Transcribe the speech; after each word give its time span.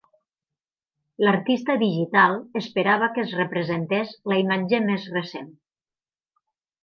L'artista 1.25 1.75
digital 1.81 2.33
esperava 2.61 3.11
que 3.17 3.21
es 3.27 3.35
representés 3.41 4.17
la 4.33 4.39
imatge 4.45 4.81
més 4.87 5.05
recent. 5.19 5.53